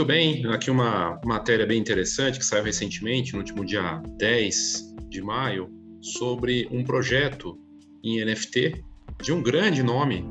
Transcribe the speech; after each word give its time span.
Muito 0.00 0.08
bem, 0.08 0.46
aqui 0.46 0.70
uma 0.70 1.20
matéria 1.26 1.66
bem 1.66 1.78
interessante 1.78 2.38
que 2.38 2.44
saiu 2.46 2.64
recentemente, 2.64 3.34
no 3.34 3.40
último 3.40 3.66
dia 3.66 4.00
10 4.16 4.94
de 5.10 5.20
maio, 5.20 5.68
sobre 6.00 6.66
um 6.70 6.82
projeto 6.82 7.58
em 8.02 8.24
NFT 8.24 8.82
de 9.22 9.30
um 9.30 9.42
grande 9.42 9.82
nome 9.82 10.24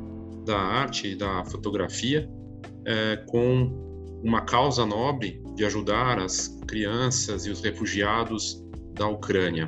da 0.44 0.58
arte 0.58 1.16
da 1.16 1.46
fotografia, 1.46 2.28
é, 2.84 3.18
com 3.28 4.20
uma 4.24 4.42
causa 4.42 4.88
nobre 4.88 5.39
de 5.55 5.64
ajudar 5.66 6.18
as 6.18 6.47
crianças 6.68 7.46
e 7.46 7.51
os 7.51 7.61
refugiados 7.61 8.65
da 8.96 9.07
Ucrânia. 9.07 9.68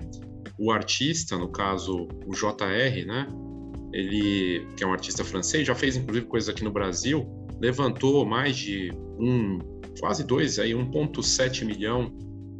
O 0.58 0.72
artista, 0.72 1.38
no 1.38 1.50
caso 1.52 2.08
o 2.26 2.32
JR, 2.34 3.06
né, 3.06 3.28
ele 3.94 4.66
que 4.76 4.84
é 4.84 4.88
um 4.88 4.94
artista 4.94 5.24
francês, 5.24 5.68
já 5.68 5.76
fez 5.76 5.96
inclusive 5.96 6.26
coisas 6.26 6.50
aqui 6.50 6.64
no 6.64 6.72
Brasil, 6.72 7.30
levantou 7.62 8.26
mais 8.26 8.58
de 8.58 8.92
um, 9.20 9.60
quase 10.02 10.26
dois, 10.26 10.60
aí 10.60 10.72
1,7 10.74 11.64
milhão 11.64 12.12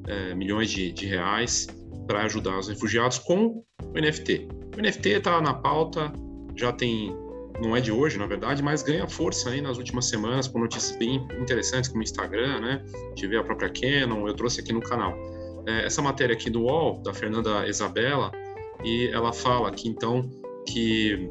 é, 0.08 0.34
milhões 0.34 0.70
de, 0.70 0.92
de 0.92 1.06
reais 1.06 1.68
para 2.08 2.24
ajudar 2.24 2.60
os 2.60 2.68
refugiados 2.68 3.18
com 3.20 3.64
o 3.84 3.94
NFT. 3.94 4.48
O 4.78 4.82
NFT 4.82 5.10
está 5.10 5.42
na 5.42 5.54
pauta, 5.54 6.12
já 6.56 6.72
tem, 6.72 7.16
não 7.62 7.76
é 7.76 7.82
de 7.82 7.92
hoje, 7.92 8.18
na 8.18 8.26
verdade, 8.26 8.64
mas 8.64 8.84
ganha 8.84 9.08
força 9.08 9.50
aí 9.50 9.62
nas 9.62 9.78
últimas 9.78 10.08
semanas 10.08 10.48
com 10.48 10.60
notícias 10.60 10.98
bem 10.98 11.28
interessantes 11.40 11.90
como 11.90 12.02
o 12.02 12.04
Instagram, 12.04 12.60
né? 12.60 12.86
Tive 13.16 13.38
a 13.38 13.44
própria 13.44 13.70
Canon, 13.70 14.28
eu 14.28 14.34
trouxe 14.34 14.62
aqui 14.62 14.72
no 14.72 14.82
canal. 14.82 15.14
É, 15.68 15.86
essa 15.86 16.02
matéria 16.02 16.34
aqui 16.34 16.50
do 16.50 16.64
UOL, 16.64 17.02
da 17.04 17.14
Fernanda 17.14 17.68
Isabela, 17.68 18.32
e 18.84 19.08
ela 19.08 19.32
fala 19.34 19.70
aqui 19.70 19.88
então 19.88 20.30
que 20.68 21.30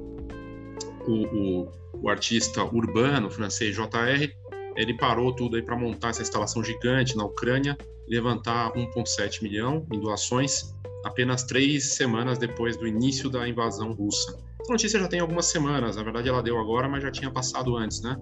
o, 1.07 1.25
o, 1.25 1.73
o 2.03 2.09
artista 2.09 2.63
urbano 2.65 3.31
francês 3.31 3.75
JR 3.75 4.40
ele 4.81 4.95
parou 4.95 5.35
tudo 5.35 5.57
aí 5.57 5.63
para 5.63 5.77
montar 5.77 6.11
essa 6.11 6.23
instalação 6.23 6.63
gigante 6.65 7.17
na 7.17 7.25
Ucrânia, 7.25 7.77
levantar 8.09 8.73
1,7 8.73 9.43
milhão 9.43 9.87
em 9.93 10.01
doações 10.01 10.75
apenas 11.05 11.45
três 11.45 11.95
semanas 11.95 12.39
depois 12.39 12.77
do 12.77 12.87
início 12.87 13.31
da 13.31 13.49
invasão 13.49 13.93
russa. 13.93 14.39
A 14.69 14.71
notícia 14.71 15.01
já 15.01 15.09
tem 15.09 15.21
algumas 15.21 15.47
semanas, 15.47 15.97
na 15.97 16.03
verdade 16.03 16.29
ela 16.29 16.43
deu 16.43 16.59
agora, 16.59 16.89
mas 16.89 17.03
já 17.03 17.11
tinha 17.11 17.31
passado 17.31 17.77
antes, 17.77 18.03
né? 18.03 18.17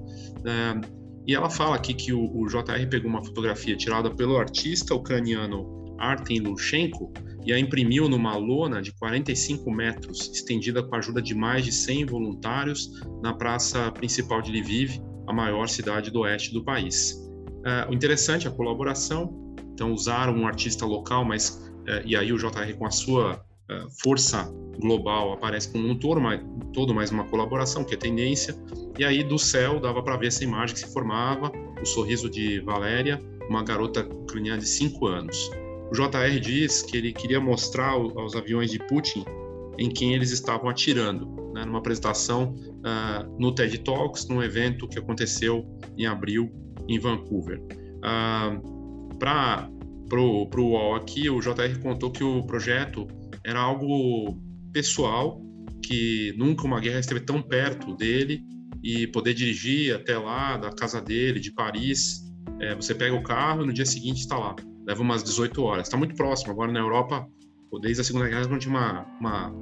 É, 0.45 0.99
e 1.27 1.35
ela 1.35 1.51
fala 1.51 1.77
aqui 1.77 1.93
que 1.93 2.13
o, 2.13 2.25
o 2.37 2.47
JR 2.47 2.87
pegou 2.89 3.11
uma 3.11 3.23
fotografia 3.23 3.77
tirada 3.77 4.11
pelo 4.11 4.39
artista 4.39 4.95
ucraniano 4.95 5.97
Artem 5.99 6.41
Lushenko 6.41 7.13
e 7.45 7.53
a 7.53 7.59
imprimiu 7.59 8.09
numa 8.09 8.37
lona 8.37 8.81
de 8.81 8.93
45 8.93 9.71
metros, 9.71 10.31
estendida 10.33 10.83
com 10.83 10.95
a 10.95 10.99
ajuda 10.99 11.21
de 11.21 11.35
mais 11.35 11.65
de 11.65 11.73
100 11.73 12.07
voluntários 12.07 13.03
na 13.23 13.35
praça 13.35 13.91
principal 13.93 14.41
de 14.41 14.53
Lviv, 14.53 15.01
a 15.29 15.33
maior 15.33 15.69
cidade 15.69 16.11
do 16.11 16.21
oeste 16.21 16.53
do 16.53 16.65
país. 16.65 17.13
Uh, 17.59 17.91
o 17.91 17.95
interessante 17.95 18.47
é 18.47 18.51
a 18.51 18.53
colaboração, 18.53 19.55
então 19.75 19.93
usaram 19.93 20.35
um 20.35 20.47
artista 20.47 20.87
local, 20.87 21.25
mas 21.25 21.71
uh, 21.83 22.03
e 22.05 22.17
aí 22.17 22.33
o 22.33 22.39
JR 22.39 22.75
com 22.79 22.87
a 22.87 22.91
sua 22.91 23.35
uh, 23.35 23.91
força 24.01 24.51
global 24.81 25.33
aparece 25.33 25.71
como 25.71 25.87
um 25.87 25.99
todo, 25.99 26.21
mas, 26.21 26.41
todo, 26.73 26.95
mais 26.95 27.11
uma 27.11 27.25
colaboração 27.25 27.85
que 27.85 27.95
é 27.95 27.97
tendência. 27.97 28.55
E 28.99 29.05
aí 29.05 29.23
do 29.23 29.39
céu 29.39 29.79
dava 29.79 30.03
para 30.03 30.17
ver 30.17 30.29
essa 30.29 30.43
imagem 30.43 30.75
que 30.75 30.81
se 30.81 30.93
formava, 30.93 31.53
o 31.81 31.85
sorriso 31.85 32.31
de 32.31 32.61
Valéria, 32.61 33.21
uma 33.51 33.63
garota 33.63 34.01
ucraniana 34.01 34.59
de 34.59 34.69
5 34.69 35.07
anos. 35.07 35.51
O 35.91 35.93
JR 35.93 36.41
diz 36.41 36.83
que 36.83 36.97
ele 36.97 37.13
queria 37.13 37.41
mostrar 37.41 37.91
aos 37.91 38.35
aviões 38.35 38.71
de 38.71 38.79
Putin 38.79 39.25
em 39.79 39.89
quem 39.89 40.15
eles 40.15 40.31
estavam 40.31 40.69
atirando, 40.69 41.38
né, 41.59 41.65
numa 41.65 41.79
apresentação 41.79 42.55
uh, 42.55 43.39
no 43.39 43.53
TED 43.53 43.79
Talks, 43.79 44.29
num 44.29 44.43
evento 44.43 44.87
que 44.87 44.99
aconteceu 44.99 45.67
em 45.97 46.07
abril 46.07 46.53
em 46.89 46.99
Vancouver. 46.99 47.61
Uh, 47.99 49.19
Para 49.19 49.69
o 50.17 50.49
UOL 50.57 50.95
aqui, 50.95 51.29
o 51.29 51.41
JR 51.41 51.79
contou 51.83 52.11
que 52.11 52.23
o 52.23 52.43
projeto 52.45 53.07
era 53.45 53.59
algo 53.59 54.41
pessoal, 54.73 55.43
que 55.85 56.35
nunca 56.37 56.65
uma 56.65 56.81
guerra 56.81 57.01
esteve 57.01 57.21
tão 57.21 57.43
perto 57.43 57.97
dele 57.97 58.43
e 58.83 59.07
poder 59.09 59.35
dirigir 59.35 59.95
até 59.95 60.17
lá, 60.17 60.57
da 60.57 60.71
casa 60.71 61.01
dele, 61.01 61.41
de 61.41 61.53
Paris. 61.53 62.25
É, 62.61 62.75
você 62.75 62.95
pega 62.95 63.15
o 63.15 63.23
carro 63.23 63.65
e 63.65 63.67
no 63.67 63.73
dia 63.73 63.87
seguinte 63.87 64.21
está 64.21 64.39
lá. 64.39 64.55
Leva 64.87 65.03
umas 65.03 65.23
18 65.25 65.63
horas. 65.63 65.87
Está 65.87 65.97
muito 65.97 66.15
próximo. 66.15 66.53
Agora 66.53 66.71
na 66.71 66.79
Europa, 66.79 67.27
desde 67.81 68.01
a 68.01 68.05
Segunda 68.05 68.29
Guerra, 68.29 68.49
não 68.49 68.59
tinha 68.59 68.75
uma, 68.75 69.07
uma, 69.21 69.53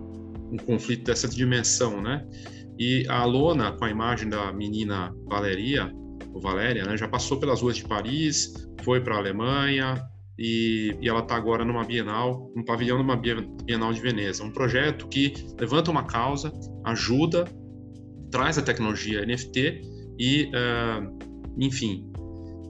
um 0.50 0.56
conflito 0.56 1.04
dessa 1.04 1.28
dimensão, 1.28 2.00
né? 2.00 2.26
E 2.78 3.06
a 3.08 3.24
lona, 3.24 3.72
com 3.72 3.84
a 3.84 3.90
imagem 3.90 4.28
da 4.28 4.52
menina 4.52 5.14
Valeria, 5.26 5.90
ou 6.32 6.40
Valéria, 6.40 6.84
né, 6.84 6.96
já 6.96 7.08
passou 7.08 7.38
pelas 7.38 7.62
ruas 7.62 7.76
de 7.76 7.84
Paris, 7.84 8.52
foi 8.82 9.00
para 9.00 9.14
a 9.14 9.18
Alemanha, 9.18 10.02
e, 10.38 10.94
e, 11.00 11.08
ela 11.08 11.20
está 11.20 11.34
agora 11.34 11.64
numa 11.64 11.82
Bienal, 11.82 12.52
um 12.54 12.62
pavilhão 12.62 12.98
numa 12.98 13.16
Bienal 13.16 13.92
de 13.92 14.00
Veneza. 14.00 14.44
Um 14.44 14.50
projeto 14.50 15.08
que 15.08 15.32
levanta 15.58 15.90
uma 15.90 16.04
causa, 16.04 16.52
ajuda, 16.84 17.46
traz 18.30 18.58
a 18.58 18.62
tecnologia 18.62 19.24
NFT 19.24 19.80
e, 20.18 20.50
uh, 20.50 21.18
enfim, 21.58 22.06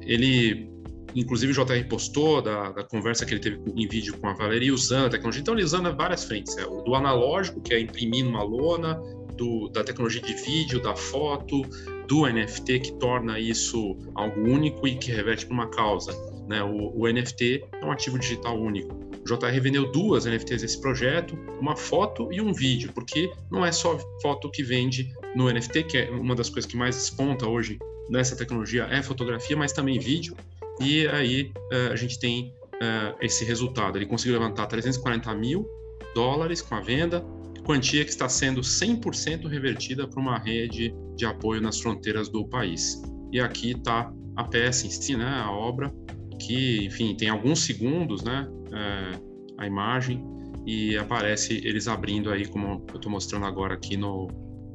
ele 0.02 0.70
inclusive 1.16 1.52
o 1.52 1.54
JR 1.54 1.88
postou 1.88 2.42
da, 2.42 2.70
da, 2.70 2.84
conversa 2.84 3.24
que 3.24 3.32
ele 3.32 3.40
teve 3.40 3.60
em 3.74 3.88
vídeo 3.88 4.16
com 4.18 4.28
a 4.28 4.34
Valeria 4.34 4.72
usando 4.72 5.06
a 5.06 5.10
tecnologia. 5.10 5.40
Então, 5.40 5.54
ele 5.54 5.64
usando 5.64 5.94
várias 5.96 6.24
frentes: 6.24 6.56
é, 6.58 6.64
do 6.64 6.94
analógico, 6.94 7.60
que 7.60 7.72
é 7.72 7.80
imprimir 7.80 8.24
numa 8.24 8.42
lona, 8.42 9.00
do, 9.36 9.68
da 9.68 9.82
tecnologia 9.82 10.20
de 10.20 10.34
vídeo, 10.34 10.80
da 10.80 10.94
foto, 10.94 11.62
do 12.06 12.26
NFT, 12.26 12.80
que 12.80 12.92
torna 12.94 13.38
isso 13.38 13.96
algo 14.14 14.40
único 14.40 14.86
e 14.86 14.96
que 14.96 15.10
reverte 15.10 15.46
para 15.46 15.54
uma 15.54 15.68
causa. 15.68 16.12
Né? 16.48 16.62
O, 16.62 16.92
o, 16.96 17.12
NFT 17.12 17.64
é 17.72 17.84
um 17.84 17.90
ativo 17.90 18.18
digital 18.18 18.58
único. 18.58 18.94
O 18.94 19.24
JR 19.24 19.60
vendeu 19.60 19.90
duas 19.90 20.24
NFTs 20.24 20.62
nesse 20.62 20.80
projeto, 20.80 21.36
uma 21.60 21.76
foto 21.76 22.32
e 22.32 22.40
um 22.40 22.52
vídeo, 22.52 22.92
porque 22.94 23.30
não 23.50 23.66
é 23.66 23.72
só 23.72 23.98
foto 24.22 24.50
que 24.50 24.62
vende 24.62 25.12
no 25.34 25.50
NFT, 25.50 25.82
que 25.84 25.98
é 25.98 26.10
uma 26.10 26.34
das 26.34 26.48
coisas 26.48 26.70
que 26.70 26.76
mais 26.76 26.94
desponta 26.94 27.48
hoje 27.48 27.78
nessa 28.08 28.36
tecnologia, 28.36 28.84
é 28.84 29.02
fotografia, 29.02 29.56
mas 29.56 29.72
também 29.72 29.98
vídeo. 29.98 30.36
E 30.80 31.06
aí 31.08 31.52
uh, 31.72 31.92
a 31.92 31.96
gente 31.96 32.18
tem 32.18 32.54
uh, 32.74 33.16
esse 33.20 33.44
resultado. 33.44 33.96
Ele 33.98 34.06
conseguiu 34.06 34.38
levantar 34.38 34.66
340 34.66 35.34
mil 35.34 35.66
dólares 36.14 36.62
com 36.62 36.74
a 36.74 36.80
venda, 36.80 37.24
quantia 37.64 38.04
que 38.04 38.10
está 38.10 38.28
sendo 38.28 38.60
100% 38.60 39.46
revertida 39.48 40.08
para 40.08 40.20
uma 40.20 40.38
rede 40.38 40.94
de 41.14 41.26
apoio 41.26 41.60
nas 41.60 41.80
fronteiras 41.80 42.28
do 42.28 42.46
país. 42.46 43.02
E 43.32 43.40
aqui 43.40 43.72
está 43.72 44.10
a 44.36 44.44
peça 44.44 44.86
em 44.86 44.90
si, 44.90 45.16
né, 45.16 45.28
a 45.44 45.50
obra, 45.50 45.92
que, 46.40 46.86
enfim, 46.86 47.14
tem 47.16 47.28
alguns 47.28 47.64
segundos, 47.64 48.22
né, 48.22 48.48
é, 48.72 49.18
a 49.58 49.66
imagem, 49.66 50.24
e 50.64 50.96
aparece 50.96 51.60
eles 51.64 51.88
abrindo 51.88 52.30
aí, 52.30 52.46
como 52.46 52.82
eu 52.88 52.96
estou 52.96 53.10
mostrando 53.10 53.46
agora 53.46 53.74
aqui 53.74 53.96
no, 53.96 54.28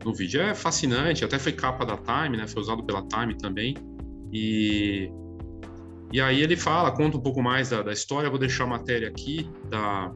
no 0.03 0.13
vídeo. 0.13 0.41
É 0.41 0.53
fascinante, 0.53 1.23
até 1.23 1.40
foi 1.40 1.51
capa 1.51 1.85
da 1.85 1.97
Time, 1.97 2.38
né, 2.38 2.47
foi 2.47 2.61
usado 2.61 2.84
pela 2.84 3.01
Time 3.07 3.35
também, 3.35 3.75
e 4.34 5.09
e 6.11 6.19
aí 6.19 6.41
ele 6.41 6.55
fala, 6.55 6.91
conta 6.91 7.17
um 7.17 7.22
pouco 7.22 7.41
mais 7.41 7.69
da, 7.69 7.81
da 7.81 7.91
história. 7.91 8.29
Vou 8.29 8.39
deixar 8.39 8.66
a 8.66 8.67
matéria 8.67 9.07
aqui 9.07 9.49
da, 9.69 10.11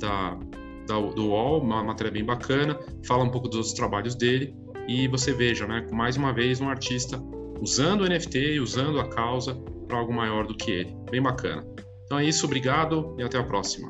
da, 0.00 0.38
da, 0.86 1.00
do 1.00 1.28
UOL, 1.28 1.62
uma 1.62 1.82
matéria 1.82 2.12
bem 2.12 2.24
bacana. 2.24 2.78
Fala 3.06 3.24
um 3.24 3.30
pouco 3.30 3.48
dos 3.48 3.72
trabalhos 3.72 4.14
dele. 4.14 4.54
E 4.88 5.06
você 5.06 5.32
veja, 5.32 5.66
né, 5.66 5.86
mais 5.92 6.16
uma 6.16 6.32
vez, 6.32 6.60
um 6.60 6.68
artista 6.68 7.22
usando 7.60 8.02
o 8.02 8.08
NFT 8.08 8.54
e 8.54 8.60
usando 8.60 8.98
a 8.98 9.08
causa 9.08 9.54
para 9.86 9.98
algo 9.98 10.12
maior 10.12 10.46
do 10.46 10.56
que 10.56 10.70
ele. 10.70 10.96
Bem 11.10 11.22
bacana. 11.22 11.64
Então 12.04 12.18
é 12.18 12.24
isso, 12.24 12.46
obrigado 12.46 13.14
e 13.18 13.22
até 13.22 13.38
a 13.38 13.42
próxima. 13.42 13.88